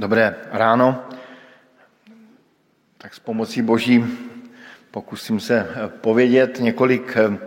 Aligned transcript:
Dobré 0.00 0.34
ráno. 0.50 1.04
Tak 2.98 3.14
s 3.14 3.18
pomocí 3.18 3.62
Boží 3.62 4.04
pokusím 4.90 5.40
se 5.40 5.68
povědět 6.00 6.60
několik 6.60 7.16
eh, 7.16 7.38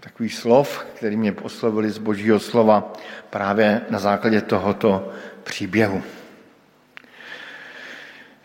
takových 0.00 0.34
slov, 0.34 0.84
které 0.94 1.16
mě 1.16 1.32
poslovili 1.32 1.90
z 1.90 1.98
Božího 1.98 2.40
slova 2.40 2.92
právě 3.30 3.80
na 3.90 3.98
základě 3.98 4.40
tohoto 4.40 5.12
příběhu. 5.42 6.02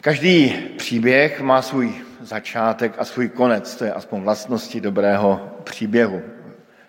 Každý 0.02 0.54
příběh 0.78 1.42
má 1.42 1.62
svůj 1.62 1.94
začátek 2.22 2.94
a 2.98 3.06
svůj 3.06 3.30
konec. 3.30 3.76
To 3.76 3.84
je 3.84 3.94
aspoň 3.94 4.22
vlastnosti 4.22 4.82
dobrého 4.82 5.58
příběhu. 5.64 6.22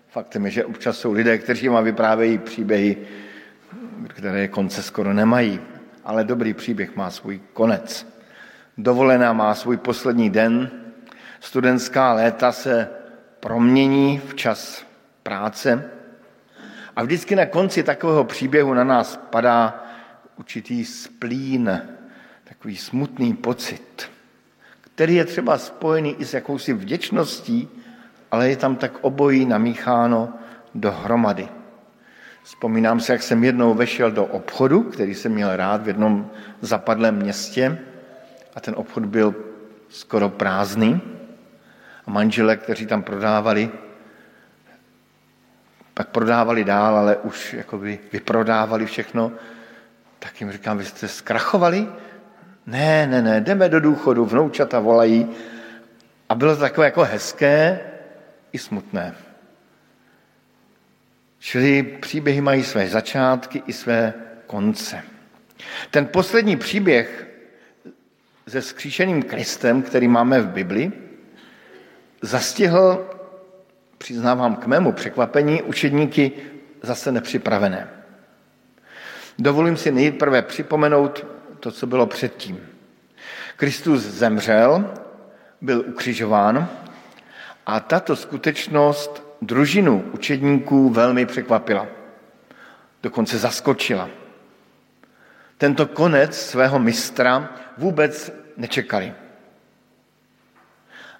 Faktem 0.07 0.45
je, 0.45 0.51
že 0.51 0.65
občas 0.65 0.97
jsou 0.97 1.11
lidé, 1.11 1.37
kteří 1.37 1.67
vám 1.67 1.83
vyprávějí 1.83 2.37
příběhy, 2.37 2.97
které 4.07 4.47
konce 4.47 4.83
skoro 4.83 5.13
nemají 5.13 5.59
ale 6.05 6.23
dobrý 6.23 6.53
příběh 6.53 6.95
má 6.95 7.11
svůj 7.11 7.41
konec. 7.53 8.07
Dovolená 8.77 9.33
má 9.33 9.55
svůj 9.55 9.77
poslední 9.77 10.29
den, 10.29 10.71
studentská 11.39 12.13
léta 12.13 12.51
se 12.51 12.89
promění 13.39 14.21
v 14.27 14.35
čas 14.35 14.85
práce 15.23 15.89
a 16.95 17.03
vždycky 17.03 17.35
na 17.35 17.45
konci 17.45 17.83
takového 17.83 18.23
příběhu 18.23 18.73
na 18.73 18.83
nás 18.83 19.19
padá 19.29 19.83
určitý 20.37 20.85
splín, 20.85 21.81
takový 22.43 22.77
smutný 22.77 23.33
pocit, 23.33 24.09
který 24.81 25.15
je 25.15 25.25
třeba 25.25 25.57
spojený 25.57 26.15
i 26.19 26.25
s 26.25 26.33
jakousi 26.33 26.73
vděčností, 26.73 27.69
ale 28.31 28.49
je 28.49 28.57
tam 28.57 28.75
tak 28.75 28.97
obojí 29.01 29.45
namícháno 29.45 30.33
dohromady. 30.75 31.47
Vzpomínám 32.45 32.99
se, 32.99 33.13
jak 33.13 33.23
jsem 33.23 33.43
jednou 33.43 33.73
vešel 33.73 34.11
do 34.11 34.25
obchodu, 34.25 34.83
který 34.83 35.15
jsem 35.15 35.31
měl 35.31 35.55
rád 35.55 35.81
v 35.83 35.87
jednom 35.87 36.29
zapadlém 36.61 37.15
městě 37.15 37.77
a 38.55 38.59
ten 38.59 38.73
obchod 38.77 39.05
byl 39.05 39.35
skoro 39.89 40.29
prázdný 40.29 41.01
a 42.05 42.11
manžele, 42.11 42.57
kteří 42.57 42.85
tam 42.85 43.03
prodávali, 43.03 43.69
pak 45.93 46.09
prodávali 46.09 46.63
dál, 46.63 46.97
ale 46.97 47.17
už 47.17 47.53
jakoby 47.53 47.99
vyprodávali 48.13 48.85
všechno, 48.85 49.31
tak 50.19 50.41
jim 50.41 50.51
říkám, 50.51 50.77
vy 50.77 50.85
jste 50.85 51.07
zkrachovali? 51.07 51.87
Ne, 52.65 53.07
ne, 53.07 53.21
ne, 53.21 53.41
jdeme 53.41 53.69
do 53.69 53.79
důchodu, 53.79 54.25
vnoučata 54.25 54.79
volají. 54.79 55.27
A 56.29 56.35
bylo 56.35 56.55
to 56.55 56.61
takové 56.61 56.87
jako 56.87 57.03
hezké 57.03 57.79
i 58.51 58.57
smutné. 58.57 59.15
Čili 61.45 61.83
příběhy 61.83 62.41
mají 62.41 62.63
své 62.63 62.89
začátky 62.89 63.63
i 63.67 63.73
své 63.73 64.13
konce. 64.47 65.03
Ten 65.91 66.05
poslední 66.05 66.57
příběh 66.57 67.27
se 68.47 68.61
skříšeným 68.61 69.23
Kristem, 69.23 69.81
který 69.81 70.07
máme 70.07 70.41
v 70.41 70.47
Bibli, 70.47 70.91
zastihl, 72.21 73.09
přiznávám 73.97 74.55
k 74.55 74.65
mému 74.65 74.91
překvapení, 74.91 75.61
učedníky 75.61 76.31
zase 76.81 77.11
nepřipravené. 77.11 77.89
Dovolím 79.39 79.77
si 79.77 79.91
nejprve 79.91 80.41
připomenout 80.41 81.25
to, 81.59 81.71
co 81.71 81.87
bylo 81.87 82.07
předtím. 82.07 82.69
Kristus 83.55 84.01
zemřel, 84.01 84.93
byl 85.61 85.83
ukřižován 85.87 86.69
a 87.65 87.79
tato 87.79 88.15
skutečnost 88.15 89.24
družinu 89.41 90.09
učedníků 90.11 90.89
velmi 90.89 91.25
překvapila. 91.25 91.87
Dokonce 93.03 93.37
zaskočila. 93.37 94.09
Tento 95.57 95.85
konec 95.85 96.37
svého 96.37 96.79
mistra 96.79 97.53
vůbec 97.77 98.33
nečekali. 98.57 99.13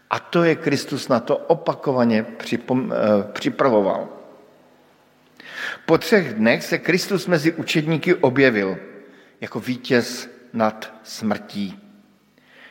A 0.10 0.20
to 0.20 0.44
je 0.44 0.56
Kristus 0.56 1.08
na 1.08 1.20
to 1.20 1.38
opakovaně 1.38 2.26
eh, 2.26 2.74
připravoval. 3.32 4.10
Po 5.86 5.98
třech 5.98 6.34
dnech 6.34 6.64
se 6.64 6.78
Kristus 6.78 7.28
mezi 7.28 7.54
učedníky 7.54 8.16
objevil 8.16 8.78
jako 9.42 9.60
vítěz 9.60 10.30
nad 10.54 10.94
smrtí. 11.04 11.80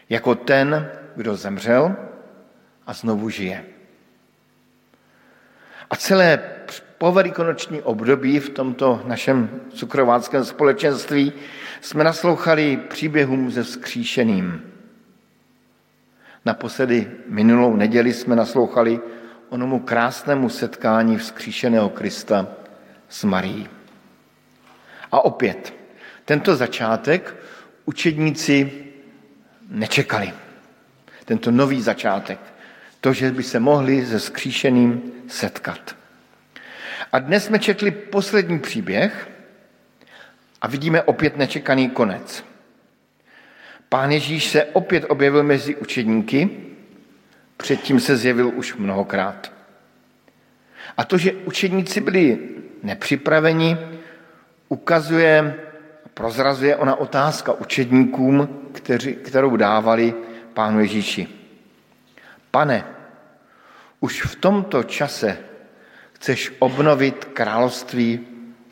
Jako 0.08 0.34
ten, 0.34 0.90
kdo 1.16 1.36
zemřel 1.36 1.96
a 2.86 2.92
znovu 2.92 3.30
žije. 3.30 3.73
A 5.90 5.96
celé 5.96 6.40
povelikonoční 6.98 7.82
období 7.82 8.40
v 8.40 8.50
tomto 8.50 9.02
našem 9.06 9.60
cukrováckém 9.74 10.44
společenství 10.44 11.32
jsme 11.80 12.04
naslouchali 12.04 12.76
příběhům 12.76 13.50
ze 13.50 13.62
vzkříšeným. 13.62 14.62
Naposledy 16.44 17.10
minulou 17.28 17.76
neděli 17.76 18.12
jsme 18.12 18.36
naslouchali 18.36 19.00
onomu 19.48 19.80
krásnému 19.80 20.48
setkání 20.48 21.16
vzkříšeného 21.16 21.88
Krista 21.88 22.46
s 23.08 23.24
Marií. 23.24 23.68
A 25.12 25.24
opět, 25.24 25.74
tento 26.24 26.56
začátek 26.56 27.36
učedníci 27.84 28.72
nečekali. 29.68 30.32
Tento 31.24 31.50
nový 31.50 31.82
začátek 31.82 32.53
to, 33.04 33.12
že 33.12 33.30
by 33.30 33.42
se 33.42 33.60
mohli 33.60 34.06
se 34.06 34.20
skříšeným 34.20 35.12
setkat. 35.28 35.96
A 37.12 37.18
dnes 37.18 37.44
jsme 37.44 37.58
četli 37.58 37.90
poslední 37.90 38.58
příběh 38.58 39.28
a 40.60 40.68
vidíme 40.68 41.02
opět 41.02 41.36
nečekaný 41.36 41.90
konec. 41.90 42.44
Pán 43.88 44.10
Ježíš 44.10 44.44
se 44.48 44.64
opět 44.64 45.04
objevil 45.08 45.42
mezi 45.42 45.76
učedníky, 45.76 46.50
předtím 47.56 48.00
se 48.00 48.16
zjevil 48.16 48.52
už 48.54 48.74
mnohokrát. 48.74 49.52
A 50.96 51.04
to, 51.04 51.18
že 51.18 51.32
učedníci 51.32 52.00
byli 52.00 52.38
nepřipraveni, 52.82 53.76
ukazuje, 54.68 55.54
prozrazuje 56.14 56.76
ona 56.76 56.96
otázka 56.96 57.52
učedníkům, 57.52 58.48
kterou 59.22 59.56
dávali 59.56 60.14
pánu 60.54 60.80
Ježíši. 60.80 61.28
Pane, 62.50 62.93
už 64.04 64.22
v 64.22 64.34
tomto 64.36 64.84
čase 64.84 65.38
chceš 66.12 66.52
obnovit 66.58 67.24
království 67.24 68.20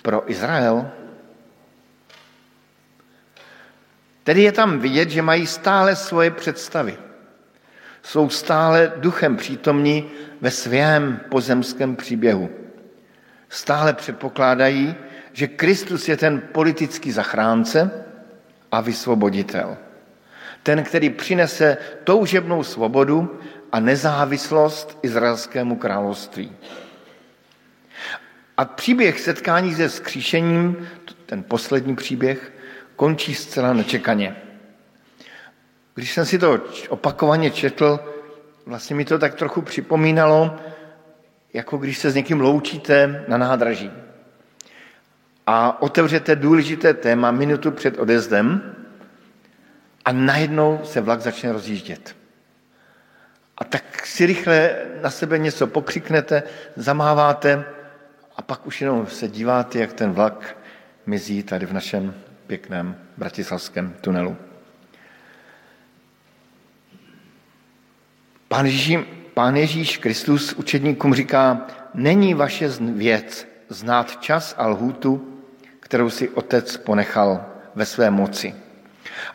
pro 0.03 0.31
Izrael? 0.31 0.91
Tedy 4.25 4.43
je 4.43 4.53
tam 4.53 4.79
vidět, 4.79 5.11
že 5.11 5.23
mají 5.23 5.47
stále 5.47 5.97
svoje 5.97 6.31
představy. 6.31 6.99
Jsou 8.03 8.29
stále 8.29 8.93
duchem 8.97 9.37
přítomní 9.37 10.11
ve 10.41 10.51
svém 10.51 11.21
pozemském 11.31 11.97
příběhu. 11.97 12.51
Stále 13.49 13.93
předpokládají, 13.93 14.95
že 15.33 15.49
Kristus 15.49 16.09
je 16.09 16.17
ten 16.17 16.41
politický 16.53 17.13
zachránce 17.13 17.91
a 18.73 18.81
vysvoboditel. 18.81 19.77
Ten, 20.63 20.83
který 20.83 21.11
přinese 21.11 21.77
toužebnou 22.05 22.63
svobodu 22.63 23.41
a 23.73 23.81
nezávislost 23.81 24.99
izraelskému 25.03 25.77
království. 25.77 26.53
A 28.57 28.65
příběh 28.65 29.21
setkání 29.21 29.75
se 29.75 29.89
skříšením, 29.89 30.89
ten 31.27 31.43
poslední 31.43 31.97
příběh, 31.97 32.53
končí 32.97 33.35
zcela 33.35 33.73
nečekaně. 33.73 34.37
Když 35.95 36.13
jsem 36.13 36.27
si 36.27 36.39
to 36.39 36.61
opakovaně 36.89 37.51
četl, 37.51 38.01
vlastně 38.67 38.97
mi 38.97 39.05
to 39.05 39.19
tak 39.19 39.35
trochu 39.35 39.63
připomínalo, 39.63 40.57
jako 41.53 41.77
když 41.77 41.99
se 41.99 42.11
s 42.11 42.15
někým 42.15 42.41
loučíte 42.41 43.25
na 43.29 43.39
nádraží 43.39 43.91
a 45.47 45.83
otevřete 45.83 46.37
důležité 46.37 46.95
téma 46.95 47.31
minutu 47.31 47.71
před 47.71 47.99
odezdem 47.99 48.77
a 50.05 50.13
najednou 50.13 50.81
se 50.85 51.01
vlak 51.01 51.21
začne 51.21 51.53
rozjíždět. 51.53 52.17
A 53.59 53.65
tak 53.65 54.07
si 54.07 54.27
rychle 54.27 54.77
na 55.03 55.11
sebe 55.11 55.39
něco 55.39 55.67
pokřiknete, 55.67 56.43
zamáváte 56.77 57.65
a 58.37 58.43
pak 58.43 58.67
už 58.67 58.81
jenom 58.81 59.07
se 59.07 59.29
díváte, 59.29 59.79
jak 59.79 59.93
ten 59.93 60.13
vlak 60.13 60.57
mizí 61.07 61.43
tady 61.43 61.67
v 61.67 61.73
našem 61.73 62.15
pěkném 62.47 62.97
bratislavském 63.17 63.95
tunelu. 64.01 64.37
Pán 68.49 68.67
Ježíš, 68.67 68.99
Pán 69.35 69.57
Ježíš 69.57 69.99
Kristus 69.99 70.53
učedníkům 70.53 71.15
říká, 71.15 71.67
není 71.95 72.35
vaše 72.35 72.69
věc 72.69 73.49
znát 73.69 74.21
čas 74.21 74.55
a 74.59 74.67
lhůtu, 74.67 75.39
kterou 75.81 76.11
si 76.11 76.29
Otec 76.29 76.77
ponechal 76.77 77.47
ve 77.75 77.87
své 77.87 78.11
moci. 78.11 78.62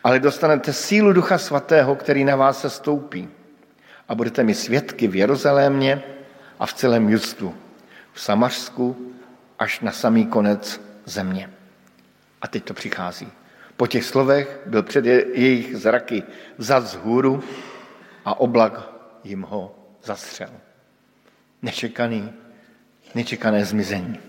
Ale 0.04 0.20
dostanete 0.20 0.72
sílu 0.72 1.12
Ducha 1.12 1.38
Svatého, 1.38 1.96
který 1.96 2.24
na 2.24 2.36
vás 2.36 2.60
se 2.60 2.70
stoupí 2.70 3.28
a 4.08 4.14
budete 4.14 4.44
mi 4.44 4.54
svědky 4.54 5.08
v 5.08 5.16
Jeruzalémě 5.16 6.02
a 6.58 6.66
v 6.66 6.72
celém 6.72 7.08
Justu, 7.08 7.54
v 8.12 8.20
Samařsku 8.20 9.14
až 9.58 9.80
na 9.80 9.92
samý 9.92 10.26
konec 10.26 10.80
země. 11.04 11.50
A 12.42 12.48
teď 12.48 12.64
to 12.64 12.74
přichází. 12.74 13.28
Po 13.76 13.86
těch 13.86 14.04
slovech 14.04 14.60
byl 14.66 14.82
před 14.82 15.06
jejich 15.06 15.76
zraky 15.76 16.22
vzat 16.58 16.86
z 16.86 16.94
hůru 16.94 17.42
a 18.24 18.40
oblak 18.40 18.90
jim 19.24 19.42
ho 19.42 19.74
zastřel. 20.02 20.50
Nečekaný, 21.62 22.32
nečekané 23.14 23.64
zmizení. 23.64 24.27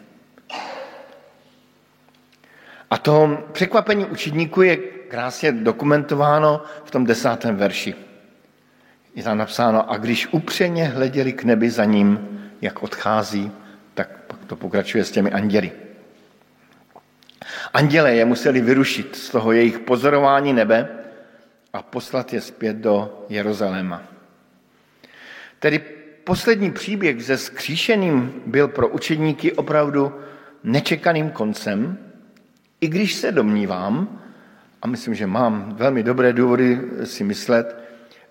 A 2.89 2.97
to 2.97 3.37
překvapení 3.51 4.05
učedníků 4.05 4.61
je 4.61 4.77
krásně 4.77 5.51
dokumentováno 5.51 6.61
v 6.83 6.91
tom 6.91 7.05
desátém 7.05 7.55
verši. 7.55 7.95
Je 9.15 9.23
tam 9.23 9.37
napsáno, 9.37 9.91
a 9.91 9.97
když 9.97 10.27
upřeně 10.31 10.85
hleděli 10.85 11.33
k 11.33 11.43
nebi 11.43 11.69
za 11.69 11.85
ním, 11.85 12.27
jak 12.61 12.83
odchází, 12.83 13.51
tak 13.93 14.09
pak 14.27 14.45
to 14.45 14.55
pokračuje 14.55 15.03
s 15.03 15.11
těmi 15.11 15.31
anděli. 15.31 15.71
Anděle 17.73 18.15
je 18.15 18.25
museli 18.25 18.61
vyrušit 18.61 19.15
z 19.15 19.29
toho 19.29 19.51
jejich 19.51 19.79
pozorování 19.79 20.53
nebe 20.53 20.87
a 21.73 21.81
poslat 21.81 22.33
je 22.33 22.41
zpět 22.41 22.75
do 22.75 23.25
Jeruzaléma. 23.29 24.03
Tedy 25.59 25.79
poslední 26.23 26.71
příběh 26.71 27.23
se 27.23 27.37
skříšeným 27.37 28.41
byl 28.45 28.67
pro 28.67 28.87
učedníky 28.87 29.51
opravdu 29.51 30.21
nečekaným 30.63 31.29
koncem, 31.29 31.97
i 32.81 32.87
když 32.87 33.15
se 33.15 33.31
domnívám, 33.31 34.21
a 34.81 34.87
myslím, 34.87 35.15
že 35.15 35.27
mám 35.27 35.75
velmi 35.75 36.03
dobré 36.03 36.33
důvody 36.33 36.81
si 37.03 37.23
myslet, 37.23 37.79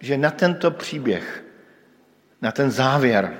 že 0.01 0.19
na 0.19 0.31
tento 0.31 0.71
příběh, 0.71 1.45
na 2.43 2.53
ten 2.53 2.71
závěr 2.71 3.39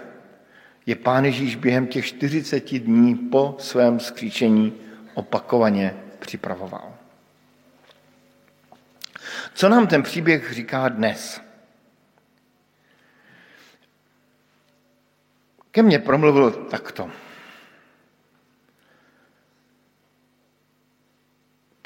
je 0.87 0.97
Pán 0.97 1.25
Ježíš 1.25 1.57
během 1.57 1.87
těch 1.87 2.07
40 2.07 2.79
dní 2.79 3.15
po 3.15 3.57
svém 3.59 4.01
skříčení 4.01 4.73
opakovaně 5.15 5.97
připravoval. 6.19 6.95
Co 9.55 9.69
nám 9.69 9.87
ten 9.87 10.03
příběh 10.03 10.53
říká 10.53 10.89
dnes? 10.89 11.41
Ke 15.71 15.83
mně 15.83 15.99
promluvil 15.99 16.51
takto. 16.51 17.11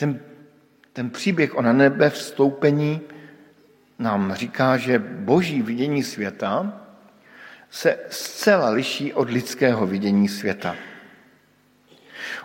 Ten, 0.02 0.20
ten 0.92 1.10
příběh 1.10 1.54
o 1.54 1.62
na 1.62 1.72
nebe 1.72 2.10
vstoupení 2.10 3.00
nám 3.98 4.34
říká, 4.34 4.76
že 4.76 4.98
boží 4.98 5.62
vidění 5.62 6.02
světa 6.02 6.80
se 7.70 7.98
zcela 8.08 8.70
liší 8.70 9.12
od 9.12 9.30
lidského 9.30 9.86
vidění 9.86 10.28
světa. 10.28 10.76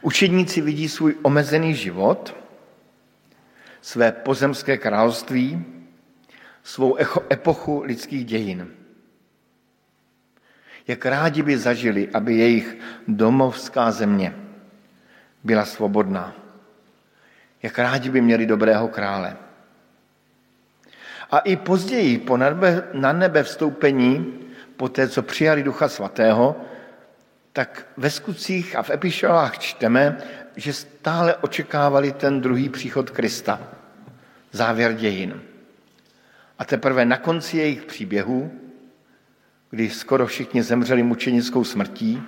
Učedníci 0.01 0.61
vidí 0.61 0.89
svůj 0.89 1.15
omezený 1.21 1.75
život, 1.75 2.35
své 3.81 4.11
pozemské 4.11 4.77
království, 4.77 5.65
svou 6.63 6.97
epochu 7.33 7.81
lidských 7.81 8.25
dějin. 8.25 8.67
Jak 10.87 11.05
rádi 11.05 11.41
by 11.41 11.57
zažili, 11.57 12.09
aby 12.13 12.35
jejich 12.35 12.77
domovská 13.07 13.91
země 13.91 14.35
byla 15.43 15.65
svobodná. 15.65 16.46
Jak 17.63 17.79
rádi 17.79 18.09
by 18.09 18.21
měli 18.21 18.45
dobrého 18.45 18.87
krále. 18.87 19.37
A 21.31 21.39
i 21.39 21.55
později, 21.55 22.17
po 22.17 22.37
na 22.93 23.13
nebe 23.13 23.43
vstoupení, 23.43 24.33
po 24.77 24.89
té, 24.89 25.09
co 25.09 25.21
přijali 25.21 25.63
Ducha 25.63 25.89
Svatého, 25.89 26.55
tak 27.53 27.87
ve 27.97 28.09
skutcích 28.09 28.75
a 28.75 28.83
v 28.83 28.89
epišolách 28.89 29.57
čteme, 29.57 30.17
že 30.55 30.73
stále 30.73 31.35
očekávali 31.35 32.11
ten 32.11 32.41
druhý 32.41 32.69
příchod 32.69 33.09
Krista, 33.09 33.61
závěr 34.51 34.93
dějin. 34.93 35.41
A 36.59 36.65
teprve 36.65 37.05
na 37.05 37.17
konci 37.17 37.57
jejich 37.57 37.85
příběhů, 37.85 38.51
kdy 39.69 39.89
skoro 39.89 40.27
všichni 40.27 40.63
zemřeli 40.63 41.03
mučenickou 41.03 41.63
smrtí, 41.63 42.23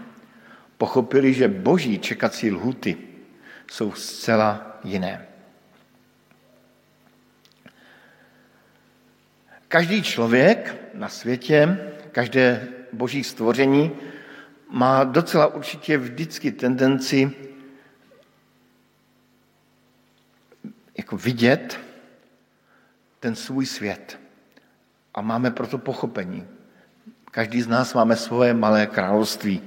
pochopili, 0.78 1.34
že 1.34 1.48
boží 1.48 2.00
čekací 2.00 2.52
lhuty 2.52 2.98
jsou 3.72 3.94
zcela 3.94 4.80
jiné. 4.84 5.28
Každý 9.68 10.04
člověk 10.04 10.76
na 10.94 11.10
světě, 11.10 11.78
každé 12.12 12.68
boží 12.94 13.24
stvoření 13.24 13.92
má 14.70 15.04
docela 15.04 15.48
určitě 15.48 15.98
vždycky 15.98 16.52
tendenci 16.52 17.32
jako 20.98 21.18
vidět 21.18 21.80
ten 23.20 23.36
svůj 23.36 23.66
svět. 23.66 24.20
A 25.14 25.22
máme 25.22 25.52
proto 25.52 25.78
pochopení. 25.78 26.48
Každý 27.32 27.62
z 27.62 27.68
nás 27.68 27.94
máme 27.94 28.16
svoje 28.16 28.54
malé 28.54 28.88
království. 28.88 29.62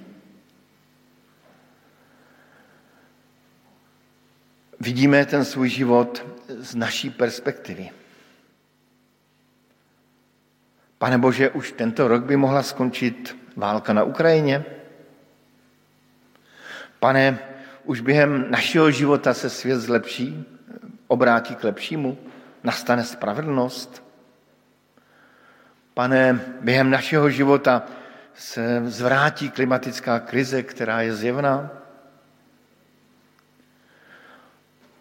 Vidíme 4.82 5.26
ten 5.26 5.44
svůj 5.44 5.68
život 5.68 6.26
z 6.48 6.74
naší 6.74 7.10
perspektivy. 7.10 7.90
Pane 10.98 11.18
Bože, 11.18 11.50
už 11.50 11.72
tento 11.72 12.08
rok 12.08 12.24
by 12.24 12.36
mohla 12.36 12.62
skončit 12.62 13.38
válka 13.56 13.92
na 13.92 14.02
Ukrajině? 14.02 14.64
Pane, 17.00 17.38
už 17.84 18.00
během 18.00 18.50
našeho 18.50 18.90
života 18.90 19.34
se 19.34 19.50
svět 19.50 19.80
zlepší, 19.80 20.44
obrátí 21.06 21.54
k 21.54 21.64
lepšímu, 21.64 22.18
nastane 22.64 23.04
spravedlnost. 23.04 24.02
Pane, 25.94 26.40
během 26.60 26.90
našeho 26.90 27.30
života 27.30 27.86
se 28.34 28.82
zvrátí 28.84 29.50
klimatická 29.50 30.20
krize, 30.20 30.62
která 30.62 31.00
je 31.00 31.14
zjevná. 31.14 31.81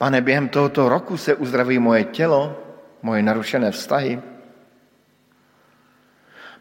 Pane, 0.02 0.22
během 0.22 0.50
tohoto 0.50 0.90
roku 0.90 1.18
se 1.18 1.36
uzdraví 1.36 1.80
moje 1.80 2.04
tělo, 2.04 2.64
moje 3.02 3.24
narušené 3.24 3.72
vztahy. 3.72 4.22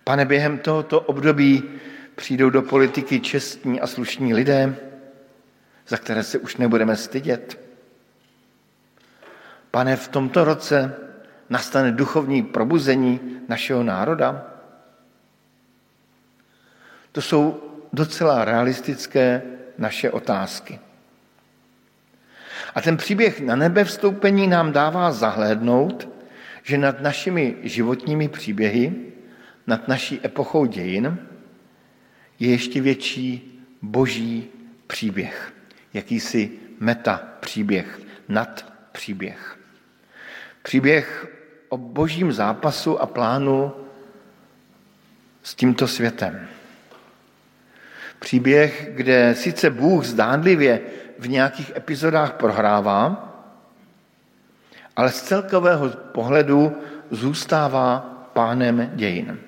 Pane, 0.04 0.24
během 0.24 0.58
tohoto 0.58 1.00
období 1.00 1.62
přijdou 2.14 2.50
do 2.50 2.62
politiky 2.62 3.20
čestní 3.20 3.80
a 3.80 3.86
slušní 3.86 4.34
lidé, 4.34 4.76
za 5.88 5.96
které 5.96 6.22
se 6.22 6.38
už 6.38 6.56
nebudeme 6.56 6.96
stydět. 6.96 7.60
Pane, 9.70 9.96
v 9.96 10.08
tomto 10.08 10.44
roce 10.44 10.94
nastane 11.48 11.92
duchovní 11.92 12.42
probuzení 12.42 13.40
našeho 13.48 13.82
národa? 13.82 14.46
To 17.12 17.22
jsou 17.22 17.62
docela 17.92 18.44
realistické 18.44 19.42
naše 19.78 20.10
otázky. 20.10 20.80
A 22.74 22.80
ten 22.80 22.96
příběh 22.96 23.40
na 23.40 23.56
nebe 23.56 23.84
vstoupení 23.84 24.46
nám 24.46 24.72
dává 24.72 25.12
zahlédnout, 25.12 26.08
že 26.62 26.78
nad 26.78 27.00
našimi 27.00 27.56
životními 27.62 28.28
příběhy, 28.28 28.92
nad 29.66 29.88
naší 29.88 30.20
epochou 30.24 30.66
dějin 30.66 31.18
je 32.38 32.50
ještě 32.50 32.80
větší 32.80 33.60
boží 33.82 34.46
příběh 34.86 35.52
jakýsi 35.94 36.50
meta 36.80 37.22
příběh, 37.40 38.00
nad 38.28 38.72
příběh. 38.92 39.58
Příběh 40.62 41.28
o 41.68 41.78
božím 41.78 42.32
zápasu 42.32 43.02
a 43.02 43.06
plánu 43.06 43.72
s 45.42 45.54
tímto 45.54 45.88
světem. 45.88 46.48
Příběh, 48.18 48.90
kde 48.94 49.34
sice 49.34 49.70
Bůh 49.70 50.04
zdánlivě 50.04 50.80
v 51.20 51.28
nějakých 51.28 51.76
epizodách 51.76 52.32
prohrává, 52.32 53.28
ale 54.96 55.10
z 55.12 55.22
celkového 55.22 55.88
pohledu 55.88 56.76
zůstává 57.10 57.98
pánem 58.32 58.90
dějin. 58.94 59.38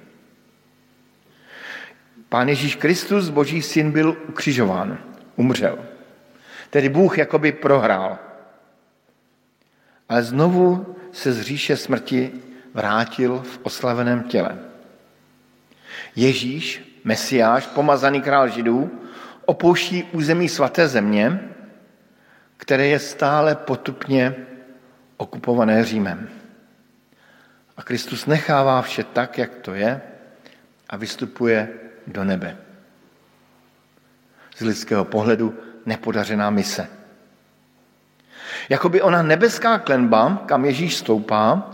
Pán 2.29 2.49
Ježíš 2.49 2.76
Kristus, 2.76 3.29
boží 3.29 3.62
syn, 3.62 3.93
byl 3.93 4.17
ukřižován, 4.29 4.99
umřel. 5.37 5.79
Tedy 6.71 6.88
Bůh 6.88 7.19
jakoby 7.19 7.52
prohrál. 7.52 8.19
Ale 10.09 10.23
znovu 10.23 10.97
se 11.12 11.33
z 11.33 11.41
říše 11.41 11.76
smrti 11.76 12.33
vrátil 12.75 13.41
v 13.41 13.61
oslaveném 13.62 14.23
těle. 14.23 14.59
Ježíš, 16.17 17.00
Mesiáš, 17.05 17.67
pomazaný 17.67 18.23
král 18.23 18.49
Židů, 18.49 18.91
opouští 19.45 20.02
území 20.02 20.49
svaté 20.49 20.88
země, 20.88 21.52
které 22.62 22.87
je 22.87 22.99
stále 22.99 23.54
potupně 23.54 24.35
okupované 25.16 25.85
Římem. 25.85 26.28
A 27.76 27.83
Kristus 27.83 28.26
nechává 28.26 28.83
vše 28.83 29.04
tak, 29.04 29.38
jak 29.38 29.54
to 29.54 29.75
je 29.75 30.00
a 30.88 30.97
vystupuje 30.97 31.69
do 32.07 32.25
nebe. 32.25 32.57
Z 34.57 34.61
lidského 34.61 35.04
pohledu 35.04 35.59
nepodařená 35.87 36.50
mise. 36.50 36.87
Jakoby 38.69 39.02
ona 39.02 39.23
nebeská 39.23 39.78
klenba, 39.78 40.42
kam 40.47 40.64
Ježíš 40.64 40.97
stoupá, 40.97 41.71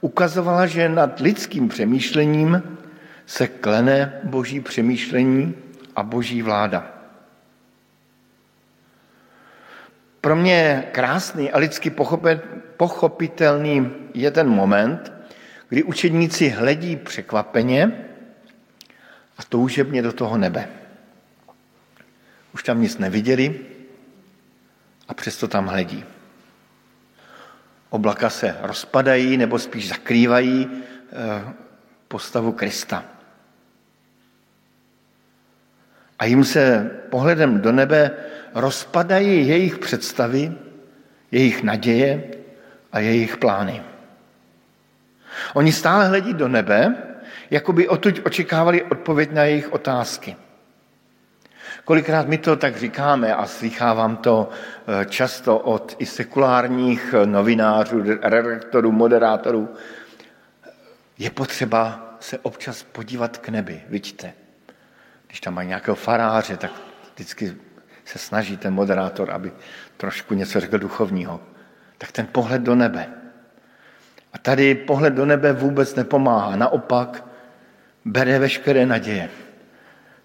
ukazovala, 0.00 0.66
že 0.66 0.88
nad 0.88 1.20
lidským 1.20 1.68
přemýšlením 1.68 2.78
se 3.26 3.48
klene 3.48 4.20
boží 4.24 4.60
přemýšlení 4.60 5.54
a 5.96 6.02
boží 6.02 6.42
vláda. 6.42 6.97
Pro 10.20 10.36
mě 10.36 10.88
krásný 10.92 11.50
a 11.50 11.58
lidsky 11.58 11.92
pochopitelný 12.76 13.90
je 14.14 14.30
ten 14.30 14.48
moment, 14.48 15.12
kdy 15.68 15.82
učedníci 15.82 16.48
hledí 16.48 16.96
překvapeně 16.96 18.04
a 19.38 19.42
toužebně 19.48 20.02
do 20.02 20.12
toho 20.12 20.38
nebe. 20.38 20.68
Už 22.54 22.62
tam 22.62 22.80
nic 22.80 22.98
neviděli 22.98 23.60
a 25.08 25.14
přesto 25.14 25.48
tam 25.48 25.66
hledí. 25.66 26.04
Oblaka 27.90 28.30
se 28.30 28.56
rozpadají 28.60 29.36
nebo 29.36 29.58
spíš 29.58 29.88
zakrývají 29.88 30.70
eh, 30.70 31.54
postavu 32.08 32.52
Krista. 32.52 33.17
A 36.18 36.24
jim 36.24 36.44
se 36.44 36.90
pohledem 37.10 37.60
do 37.60 37.72
nebe 37.72 38.10
rozpadají 38.54 39.48
jejich 39.48 39.78
představy, 39.78 40.52
jejich 41.30 41.62
naděje 41.62 42.22
a 42.92 42.98
jejich 42.98 43.36
plány. 43.36 43.82
Oni 45.54 45.72
stále 45.72 46.08
hledí 46.08 46.34
do 46.34 46.48
nebe, 46.48 46.96
jako 47.50 47.72
by 47.72 47.88
odtud 47.88 48.20
očekávali 48.24 48.82
odpověď 48.82 49.32
na 49.32 49.44
jejich 49.44 49.72
otázky. 49.72 50.36
Kolikrát 51.84 52.28
my 52.28 52.38
to 52.38 52.56
tak 52.56 52.76
říkáme 52.76 53.34
a 53.34 53.46
slychávám 53.46 54.16
to 54.16 54.48
eh, 54.50 55.04
často 55.04 55.58
od 55.58 55.96
i 55.98 56.06
sekulárních 56.06 57.14
novinářů, 57.24 58.02
redaktorů, 58.22 58.92
moderátorů. 58.92 59.68
Je 61.18 61.30
potřeba 61.30 62.14
se 62.20 62.38
občas 62.38 62.82
podívat 62.82 63.38
k 63.38 63.48
nebi, 63.48 63.82
vidíte. 63.88 64.32
Když 65.28 65.40
tam 65.40 65.54
mají 65.54 65.68
nějakého 65.68 65.94
faráře, 65.94 66.56
tak 66.56 66.70
vždycky 67.14 67.56
se 68.04 68.18
snaží 68.18 68.56
ten 68.56 68.74
moderátor, 68.74 69.30
aby 69.30 69.52
trošku 69.96 70.34
něco 70.34 70.60
řekl 70.60 70.78
duchovního. 70.78 71.40
Tak 71.98 72.12
ten 72.12 72.26
pohled 72.26 72.62
do 72.62 72.74
nebe. 72.74 73.06
A 74.32 74.38
tady 74.38 74.74
pohled 74.74 75.14
do 75.14 75.26
nebe 75.26 75.52
vůbec 75.52 75.94
nepomáhá. 75.94 76.56
Naopak 76.56 77.24
bere 78.04 78.38
veškeré 78.38 78.86
naděje, 78.86 79.30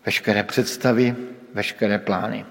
veškeré 0.05 0.43
představy, 0.43 1.15
veškeré 1.53 1.99
plány. 1.99 2.45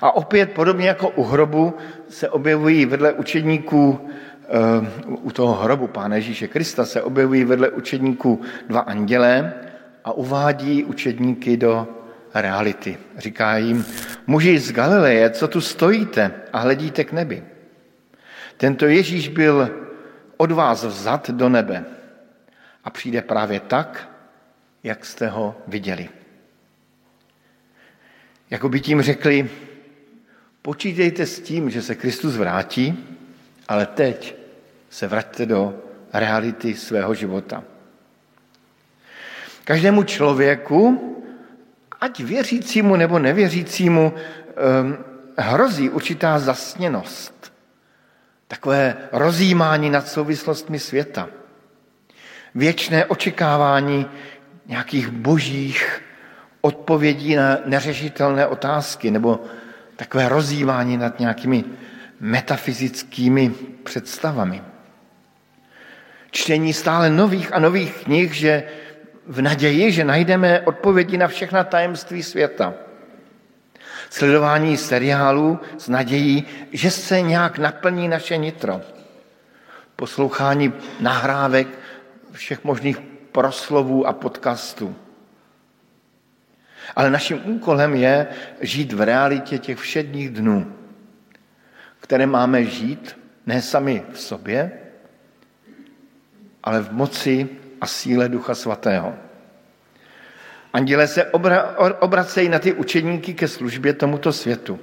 A 0.00 0.16
opět, 0.16 0.52
podobně 0.52 0.88
jako 0.88 1.08
u 1.08 1.22
hrobu, 1.22 1.76
se 2.08 2.28
objevují 2.28 2.86
vedle 2.86 3.12
učedníků, 3.12 4.08
eh, 4.44 5.08
u 5.08 5.30
toho 5.30 5.54
hrobu 5.54 5.86
Pána 5.86 6.16
Ježíše 6.16 6.48
Krista 6.48 6.84
se 6.84 7.02
objevují 7.02 7.44
vedle 7.44 7.68
učedníků 7.68 8.40
dva 8.68 8.80
andělé 8.80 9.54
a 10.04 10.12
uvádí 10.12 10.84
učedníky 10.84 11.56
do 11.56 11.88
reality. 12.34 12.98
Říká 13.18 13.56
jim, 13.56 13.84
muži 14.26 14.58
z 14.58 14.72
Galileje, 14.72 15.30
co 15.30 15.48
tu 15.48 15.60
stojíte 15.60 16.32
a 16.52 16.58
hledíte 16.58 17.04
k 17.04 17.12
nebi? 17.12 17.44
Tento 18.56 18.86
Ježíš 18.86 19.28
byl 19.28 19.70
od 20.36 20.52
vás 20.52 20.84
vzat 20.84 21.30
do 21.30 21.48
nebe 21.48 21.84
a 22.84 22.90
přijde 22.90 23.22
právě 23.22 23.60
tak, 23.60 24.08
jak 24.82 25.06
jste 25.06 25.28
ho 25.28 25.56
viděli. 25.66 26.08
Jako 28.50 28.68
by 28.68 28.80
tím 28.80 29.02
řekli, 29.02 29.50
počítejte 30.62 31.26
s 31.26 31.40
tím, 31.40 31.70
že 31.70 31.82
se 31.82 31.94
Kristus 31.94 32.36
vrátí, 32.36 32.98
ale 33.68 33.86
teď 33.86 34.36
se 34.90 35.06
vraťte 35.06 35.46
do 35.46 35.82
reality 36.12 36.74
svého 36.74 37.14
života. 37.14 37.64
Každému 39.64 40.02
člověku, 40.02 41.08
ať 42.00 42.20
věřícímu 42.20 42.96
nebo 42.96 43.18
nevěřícímu, 43.18 44.12
hrozí 45.38 45.90
určitá 45.90 46.38
zasněnost. 46.38 47.52
Takové 48.48 48.96
rozjímání 49.12 49.90
nad 49.90 50.08
souvislostmi 50.08 50.78
světa. 50.78 51.28
Věčné 52.54 53.04
očekávání 53.06 54.06
nějakých 54.66 55.08
božích 55.08 56.02
odpovědí 56.60 57.34
na 57.36 57.58
neřešitelné 57.64 58.46
otázky 58.46 59.10
nebo 59.10 59.40
takové 59.96 60.28
rozjímání 60.28 60.96
nad 60.96 61.20
nějakými 61.20 61.64
metafyzickými 62.20 63.54
představami. 63.82 64.62
Čtení 66.30 66.72
stále 66.72 67.10
nových 67.10 67.52
a 67.52 67.58
nových 67.58 67.94
knih, 68.04 68.32
že 68.32 68.62
v 69.26 69.42
naději, 69.42 69.92
že 69.92 70.04
najdeme 70.04 70.60
odpovědi 70.60 71.18
na 71.18 71.28
všechna 71.28 71.64
tajemství 71.64 72.22
světa. 72.22 72.74
Sledování 74.10 74.76
seriálů 74.76 75.60
s 75.78 75.88
nadějí, 75.88 76.44
že 76.72 76.90
se 76.90 77.20
nějak 77.20 77.58
naplní 77.58 78.08
naše 78.08 78.36
nitro. 78.36 78.80
Poslouchání 79.96 80.72
nahrávek 81.00 81.68
všech 82.32 82.64
možných 82.64 83.00
proslovů 83.32 84.06
a 84.06 84.12
podcastů. 84.12 84.96
Ale 86.96 87.10
naším 87.10 87.40
úkolem 87.44 87.94
je 87.94 88.26
žít 88.60 88.92
v 88.92 89.00
realitě 89.00 89.58
těch 89.58 89.78
všedních 89.78 90.30
dnů, 90.30 90.72
které 92.00 92.26
máme 92.26 92.64
žít 92.64 93.18
ne 93.46 93.62
sami 93.62 94.02
v 94.12 94.20
sobě, 94.20 94.72
ale 96.62 96.80
v 96.80 96.92
moci 96.92 97.48
a 97.82 97.86
síle 97.86 98.28
Ducha 98.28 98.54
Svatého. 98.54 99.14
Anděle 100.72 101.08
se 101.08 101.24
obra, 101.24 101.76
obracejí 102.00 102.48
na 102.48 102.58
ty 102.58 102.72
učeníky 102.72 103.34
ke 103.34 103.48
službě 103.48 103.92
tomuto 103.92 104.32
světu. 104.32 104.80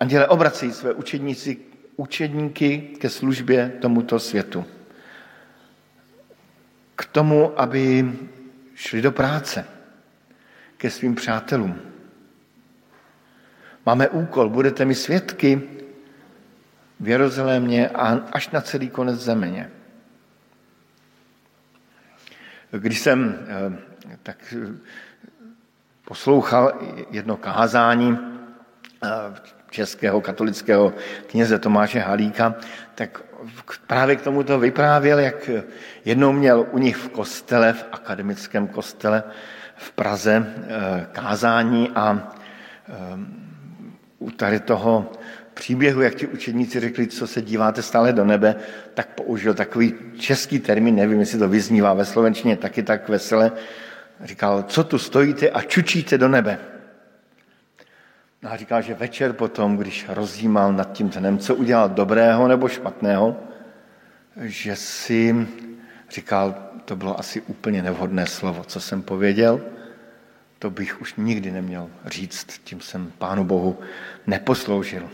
Anděle 0.00 0.28
obracejí 0.28 0.72
své 0.72 0.92
učedníci, 0.92 1.58
učedníky 1.96 2.78
ke 2.78 3.10
službě 3.10 3.72
tomuto 3.80 4.18
světu. 4.18 4.64
K 6.96 7.04
tomu, 7.04 7.60
aby 7.60 8.12
šli 8.74 9.02
do 9.02 9.12
práce 9.12 9.64
ke 10.76 10.90
svým 10.90 11.14
přátelům. 11.14 11.80
Máme 13.86 14.08
úkol, 14.08 14.48
budete 14.48 14.84
mi 14.84 14.94
svědky 14.94 15.62
v 17.00 17.08
Jeruzalémě 17.08 17.88
a 17.88 18.08
až 18.32 18.50
na 18.50 18.60
celý 18.60 18.88
konec 18.88 19.20
země. 19.20 19.70
Když 22.70 23.00
jsem 23.00 23.46
eh, 23.48 24.16
tak 24.22 24.54
eh, 24.56 24.74
poslouchal 26.04 26.72
jedno 27.10 27.36
kázání 27.36 28.18
eh, 29.04 29.08
českého 29.70 30.20
katolického 30.20 30.92
kněze 31.26 31.58
Tomáše 31.58 32.00
Halíka, 32.00 32.54
tak 32.94 33.22
právě 33.86 34.16
k 34.16 34.22
tomu 34.22 34.42
to 34.42 34.58
vyprávěl, 34.58 35.18
jak 35.18 35.50
jednou 36.04 36.32
měl 36.32 36.66
u 36.70 36.78
nich 36.78 36.96
v 36.96 37.08
kostele, 37.08 37.72
v 37.72 37.86
akademickém 37.92 38.68
kostele 38.68 39.22
v 39.76 39.90
Praze 39.92 40.54
kázání 41.12 41.90
a 41.94 42.32
u 44.18 44.30
tady 44.30 44.60
toho 44.60 45.12
příběhu, 45.58 46.00
jak 46.00 46.14
ti 46.14 46.26
učedníci 46.26 46.80
řekli, 46.80 47.06
co 47.06 47.26
se 47.26 47.42
díváte 47.42 47.82
stále 47.82 48.12
do 48.12 48.24
nebe, 48.24 48.54
tak 48.94 49.08
použil 49.08 49.54
takový 49.54 49.94
český 50.18 50.58
termín, 50.58 50.94
nevím, 50.94 51.20
jestli 51.20 51.38
to 51.38 51.48
vyznívá 51.48 51.94
ve 51.94 52.04
slovenštině 52.04 52.56
taky 52.56 52.82
tak 52.82 53.08
vesele. 53.08 53.52
Říkal, 54.24 54.62
co 54.62 54.84
tu 54.84 54.98
stojíte 54.98 55.50
a 55.50 55.62
čučíte 55.62 56.18
do 56.18 56.28
nebe. 56.28 56.58
No 58.42 58.52
a 58.52 58.56
říkal, 58.56 58.82
že 58.82 58.94
večer 58.94 59.32
potom, 59.32 59.76
když 59.76 60.06
rozjímal 60.08 60.72
nad 60.72 60.92
tím 60.92 61.08
dnem, 61.08 61.38
co 61.38 61.54
udělal 61.54 61.88
dobrého 61.88 62.48
nebo 62.48 62.68
špatného, 62.68 63.36
že 64.42 64.76
si 64.76 65.46
říkal, 66.10 66.54
to 66.84 66.96
bylo 66.96 67.18
asi 67.18 67.40
úplně 67.40 67.82
nevhodné 67.82 68.26
slovo, 68.26 68.64
co 68.64 68.80
jsem 68.80 69.02
pověděl, 69.02 69.60
to 70.58 70.70
bych 70.70 71.00
už 71.00 71.14
nikdy 71.18 71.50
neměl 71.50 71.90
říct, 72.06 72.46
tím 72.64 72.80
jsem 72.80 73.12
Pánu 73.18 73.44
Bohu 73.44 73.78
neposloužil. 74.26 75.10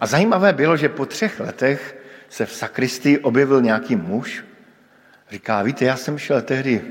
A 0.00 0.06
zajímavé 0.06 0.52
bylo, 0.52 0.76
že 0.76 0.88
po 0.88 1.06
třech 1.06 1.40
letech 1.40 1.96
se 2.28 2.46
v 2.46 2.52
sakristii 2.52 3.18
objevil 3.18 3.62
nějaký 3.62 3.96
muž. 3.96 4.44
Říká, 5.30 5.62
víte, 5.62 5.84
já 5.84 5.96
jsem 5.96 6.18
šel 6.18 6.42
tehdy 6.42 6.82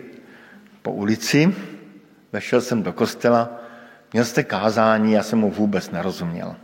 po 0.81 0.91
ulici, 0.91 1.55
vešel 2.31 2.61
jsem 2.61 2.83
do 2.83 2.93
kostela, 2.93 3.61
měl 4.13 4.25
jste 4.25 4.43
kázání, 4.43 5.13
já 5.13 5.23
jsem 5.23 5.39
mu 5.39 5.51
vůbec 5.51 5.91
nerozuměl. 5.91 6.55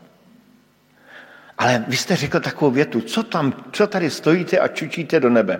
Ale 1.58 1.86
vy 1.88 1.98
jste 1.98 2.16
řekl 2.16 2.40
takovou 2.40 2.72
větu, 2.72 3.02
co, 3.02 3.24
tam, 3.24 3.54
co 3.72 3.88
tady 3.88 4.10
stojíte 4.10 4.60
a 4.60 4.68
čučíte 4.68 5.20
do 5.20 5.30
nebe. 5.30 5.60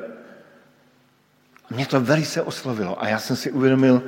Mě 1.70 1.86
to 1.86 2.02
velice 2.02 2.42
oslovilo 2.42 3.04
a 3.04 3.08
já 3.08 3.20
jsem 3.20 3.36
si 3.36 3.52
uvědomil, 3.52 4.04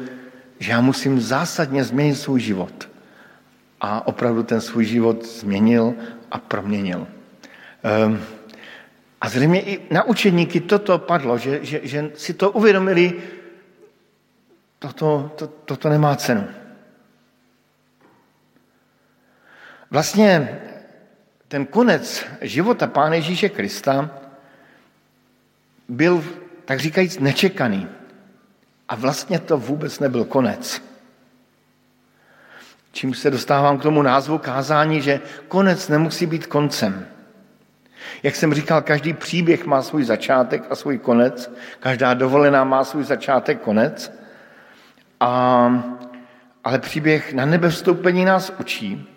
že 0.60 0.72
já 0.72 0.82
musím 0.82 1.22
zásadně 1.22 1.84
změnit 1.84 2.16
svůj 2.16 2.40
život 2.40 2.90
a 3.82 4.08
opravdu 4.08 4.44
ten 4.44 4.62
svůj 4.62 4.86
život 4.86 5.26
změnil 5.26 5.96
a 6.32 6.38
proměnil. 6.38 7.08
Um, 8.06 8.20
a 9.22 9.30
zřejmě 9.30 9.62
i 9.62 9.94
na 9.94 10.04
učeníky 10.04 10.60
toto 10.60 11.00
padlo, 11.00 11.38
že, 11.38 11.66
že, 11.66 11.80
že 11.84 12.12
si 12.16 12.34
to 12.34 12.52
uvědomili, 12.52 13.22
toto, 14.80 15.32
to, 15.36 15.48
toto 15.48 15.90
nemá 15.90 16.16
cenu. 16.16 16.48
Vlastně 19.92 20.60
ten 21.48 21.66
konec 21.66 22.26
života 22.42 22.88
Pána 22.88 23.16
Ježíše 23.16 23.50
Krista 23.50 24.10
byl, 25.88 26.24
tak 26.66 26.80
říkajíc, 26.80 27.20
nečekaný. 27.20 27.88
A 28.90 28.96
vlastně 28.96 29.40
to 29.40 29.58
vůbec 29.58 30.00
nebyl 30.00 30.26
konec. 30.26 30.82
Čím 32.98 33.14
se 33.14 33.32
dostávám 33.32 33.78
k 33.78 33.82
tomu 33.82 34.02
názvu 34.02 34.38
kázání, 34.38 35.02
že 35.02 35.20
konec 35.48 35.90
nemusí 35.90 36.26
být 36.26 36.48
koncem. 36.48 37.06
Jak 38.24 38.36
jsem 38.36 38.54
říkal, 38.54 38.82
každý 38.82 39.14
příběh 39.14 39.66
má 39.66 39.82
svůj 39.82 40.04
začátek 40.04 40.64
a 40.70 40.76
svůj 40.76 40.98
konec, 40.98 41.52
každá 41.80 42.14
dovolená 42.14 42.64
má 42.64 42.84
svůj 42.84 43.04
začátek, 43.04 43.62
konec. 43.62 44.14
A, 45.20 45.30
ale 46.64 46.80
příběh 46.80 47.34
na 47.34 47.46
nebe 47.46 47.70
vstoupení 47.70 48.26
nás 48.26 48.54
učí, 48.60 49.10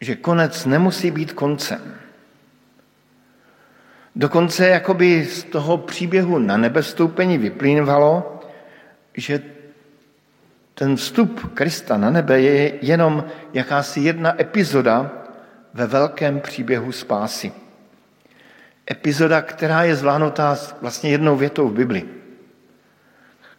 že 0.00 0.16
konec 0.16 0.66
nemusí 0.66 1.10
být 1.10 1.32
koncem. 1.32 1.94
Dokonce 4.16 4.68
jakoby 4.68 5.24
z 5.24 5.44
toho 5.44 5.78
příběhu 5.78 6.38
na 6.38 6.56
nebe 6.56 6.82
vstoupení 6.82 7.38
vyplývalo, 7.38 8.40
že 9.16 9.57
ten 10.78 10.96
vstup 10.96 11.54
Krista 11.54 11.96
na 11.96 12.10
nebe 12.10 12.40
je 12.40 12.78
jenom 12.82 13.24
jakási 13.52 14.00
jedna 14.00 14.40
epizoda 14.40 15.10
ve 15.74 15.86
velkém 15.86 16.40
příběhu 16.40 16.92
spásy. 16.92 17.52
Epizoda, 18.90 19.42
která 19.42 19.82
je 19.82 19.96
zvládnutá 19.96 20.56
vlastně 20.80 21.10
jednou 21.10 21.36
větou 21.36 21.68
v 21.68 21.72
Bibli, 21.72 22.04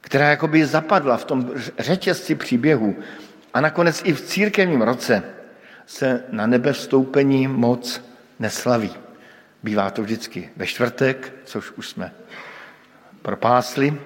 která 0.02 0.30
jakoby 0.30 0.66
zapadla 0.66 1.18
v 1.18 1.26
tom 1.26 1.52
řetězci 1.80 2.36
příběhu 2.36 2.96
a 3.54 3.62
nakonec 3.62 4.02
i 4.06 4.14
v 4.14 4.22
církevním 4.22 4.82
roce 4.82 5.24
se 5.86 6.24
na 6.32 6.48
nebe 6.48 6.74
vstoupení 6.74 7.48
moc 7.48 8.02
neslaví. 8.40 8.92
Bývá 9.64 9.90
to 9.90 10.04
vždycky 10.04 10.50
ve 10.56 10.68
čtvrtek, 10.68 11.34
což 11.46 11.72
už 11.72 11.90
jsme 11.90 12.12
propásli, 13.22 14.00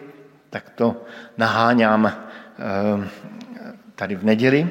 tak 0.49 0.69
to 0.69 1.05
naháňám 1.37 2.29
tady 3.95 4.15
v 4.15 4.23
neděli. 4.25 4.69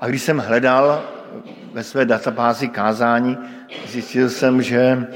A 0.00 0.06
když 0.06 0.22
jsem 0.22 0.38
hledal 0.38 1.04
ve 1.72 1.84
své 1.84 2.04
databázi 2.04 2.68
kázání, 2.68 3.38
zjistil 3.86 4.30
jsem, 4.30 4.62
že, 4.62 5.06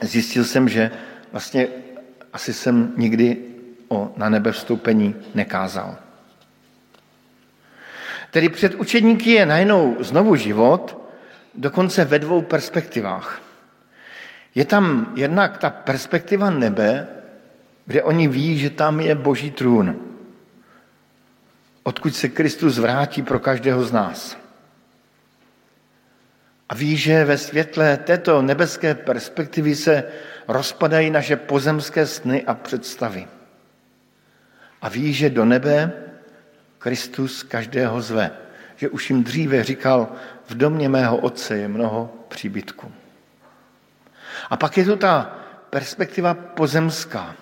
zjistil 0.00 0.44
jsem, 0.44 0.68
že 0.68 0.90
vlastně 1.32 1.68
asi 2.32 2.52
jsem 2.52 2.92
nikdy 2.96 3.36
o 3.88 4.12
na 4.16 4.28
nebe 4.28 4.52
vstoupení 4.52 5.14
nekázal. 5.34 5.96
Tedy 8.30 8.48
před 8.48 8.74
učedníky 8.74 9.30
je 9.30 9.46
najednou 9.46 9.96
znovu 10.00 10.36
život, 10.36 11.08
dokonce 11.54 12.04
ve 12.04 12.18
dvou 12.18 12.42
perspektivách. 12.42 13.42
Je 14.54 14.64
tam 14.64 15.12
jednak 15.16 15.58
ta 15.58 15.70
perspektiva 15.70 16.50
nebe, 16.50 17.08
kde 17.86 18.02
oni 18.02 18.28
ví, 18.28 18.58
že 18.58 18.70
tam 18.70 19.00
je 19.00 19.14
boží 19.14 19.50
trůn, 19.50 20.11
odkud 21.82 22.16
se 22.16 22.28
Kristus 22.28 22.78
vrátí 22.78 23.22
pro 23.22 23.40
každého 23.40 23.84
z 23.84 23.92
nás. 23.92 24.36
A 26.68 26.74
ví, 26.74 26.96
že 26.96 27.24
ve 27.24 27.38
světle 27.38 27.96
této 27.96 28.42
nebeské 28.42 28.94
perspektivy 28.94 29.76
se 29.76 30.04
rozpadají 30.48 31.10
naše 31.10 31.36
pozemské 31.36 32.06
sny 32.06 32.44
a 32.46 32.54
představy. 32.54 33.28
A 34.82 34.88
ví, 34.88 35.12
že 35.12 35.30
do 35.30 35.44
nebe 35.44 35.92
Kristus 36.78 37.42
každého 37.42 38.02
zve. 38.02 38.30
Že 38.76 38.88
už 38.88 39.10
jim 39.10 39.24
dříve 39.24 39.64
říkal, 39.64 40.12
v 40.46 40.54
domě 40.54 40.88
mého 40.88 41.16
otce 41.16 41.56
je 41.56 41.68
mnoho 41.68 42.14
příbytků. 42.28 42.92
A 44.50 44.56
pak 44.56 44.76
je 44.76 44.84
tu 44.84 44.96
ta 44.96 45.38
perspektiva 45.70 46.34
pozemská. 46.34 47.36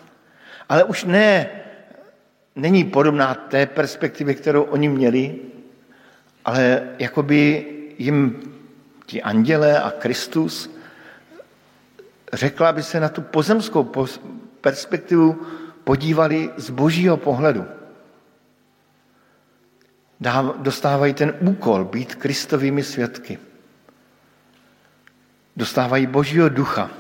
Ale 0.68 0.84
už 0.84 1.04
ne, 1.04 1.46
není 2.56 2.84
podobná 2.84 3.34
té 3.34 3.66
perspektivě, 3.66 4.34
kterou 4.34 4.62
oni 4.62 4.88
měli, 4.88 5.38
ale 6.44 6.88
jakoby 6.98 7.66
jim 7.98 8.40
ti 9.06 9.22
andělé 9.22 9.82
a 9.82 9.90
Kristus 9.90 10.70
řekla, 12.32 12.68
aby 12.68 12.82
se 12.82 13.00
na 13.00 13.08
tu 13.08 13.22
pozemskou 13.22 13.92
perspektivu 14.60 15.42
podívali 15.84 16.50
z 16.56 16.70
božího 16.70 17.16
pohledu 17.16 17.64
dostávají 20.56 21.14
ten 21.14 21.34
úkol 21.40 21.84
být 21.84 22.14
Kristovými 22.14 22.82
svědky. 22.82 23.38
Dostávají 25.56 26.06
Božího 26.06 26.48
ducha, 26.48 26.90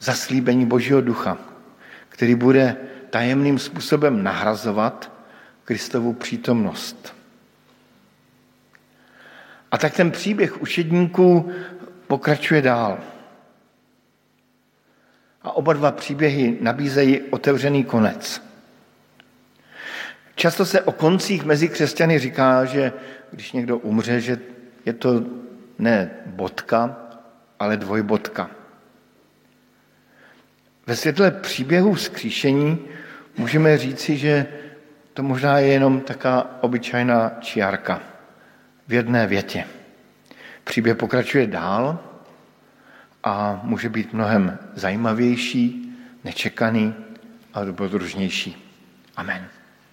zaslíbení 0.00 0.66
Božího 0.66 1.00
ducha, 1.00 1.38
který 2.08 2.34
bude 2.34 2.76
tajemným 3.10 3.58
způsobem 3.58 4.22
nahrazovat 4.22 5.12
Kristovu 5.64 6.12
přítomnost. 6.12 7.14
A 9.70 9.78
tak 9.78 9.94
ten 9.94 10.10
příběh 10.10 10.62
učedníků 10.62 11.52
pokračuje 12.06 12.62
dál. 12.62 12.98
A 15.42 15.50
oba 15.50 15.72
dva 15.72 15.92
příběhy 15.92 16.58
nabízejí 16.60 17.20
otevřený 17.20 17.84
konec. 17.84 18.42
Často 20.34 20.66
se 20.66 20.80
o 20.82 20.92
koncích 20.92 21.44
mezi 21.44 21.68
křesťany 21.68 22.18
říká, 22.18 22.64
že 22.64 22.92
když 23.30 23.52
někdo 23.52 23.78
umře, 23.78 24.20
že 24.20 24.38
je 24.84 24.92
to 24.92 25.22
ne 25.78 26.10
bodka, 26.26 26.96
ale 27.58 27.76
dvojbodka. 27.76 28.50
Ve 30.88 30.96
světle 30.96 31.30
příběhu 31.30 31.94
vzkříšení 31.94 32.78
můžeme 33.36 33.78
říci, 33.78 34.16
že 34.16 34.46
to 35.14 35.22
možná 35.22 35.58
je 35.58 35.68
jenom 35.68 36.00
taká 36.00 36.46
obyčejná 36.60 37.30
čiarka 37.40 38.00
v 38.88 38.92
jedné 38.92 39.26
větě. 39.26 39.64
Příběh 40.64 40.96
pokračuje 40.96 41.46
dál 41.46 41.98
a 43.24 43.60
může 43.62 43.88
být 43.88 44.12
mnohem 44.12 44.58
zajímavější, 44.74 45.92
nečekaný 46.24 46.94
a 47.54 47.64
dobrodružnější. 47.64 48.74
Amen. 49.16 49.57